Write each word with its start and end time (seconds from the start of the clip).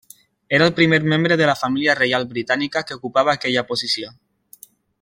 Era 0.57 0.65
el 0.67 0.73
primer 0.79 0.97
membre 1.11 1.37
de 1.41 1.49
la 1.49 1.55
família 1.59 1.95
reial 1.99 2.25
britànica 2.31 2.83
que 2.89 2.99
ocupava 3.01 3.37
aquella 3.39 3.65
posició. 3.73 4.11